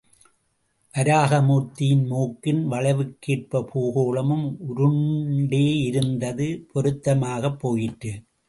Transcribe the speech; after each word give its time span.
வராக 0.93 1.41
மூர்த்தியின் 1.41 2.05
மூக்கின் 2.05 2.71
வளைவுக்கேற்ப 2.71 3.61
பூகோளமும் 3.73 4.47
உருண்டிருந்தது 4.71 6.47
பொருத்தமாகப் 6.73 7.59
போயிற்று. 7.59 8.13